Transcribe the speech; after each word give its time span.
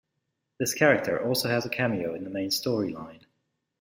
This 0.57 0.73
character 0.73 1.23
also 1.23 1.47
has 1.47 1.67
a 1.67 1.69
cameo 1.69 2.15
in 2.15 2.23
the 2.23 2.31
main 2.31 2.49
storyline. 2.49 3.23